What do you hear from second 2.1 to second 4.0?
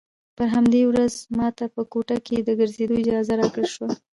کښې د ګرځېدو اجازه راکړل سوه.